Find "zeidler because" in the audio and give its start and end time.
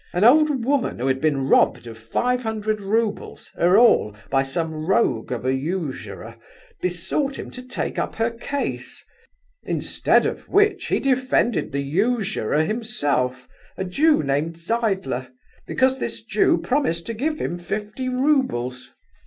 14.57-15.99